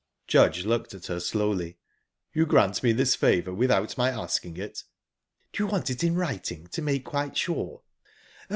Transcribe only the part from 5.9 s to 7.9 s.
it in writing, to make quite sure?...